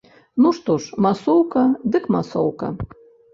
[0.45, 1.63] Ну што ж, масоўка,
[1.97, 2.73] дык масоўка.